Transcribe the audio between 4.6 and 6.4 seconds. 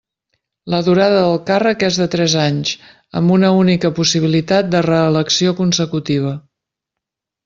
de reelecció consecutiva.